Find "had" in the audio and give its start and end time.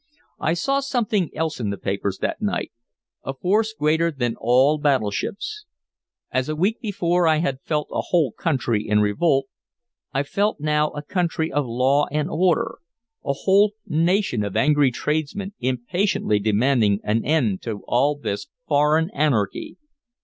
7.37-7.61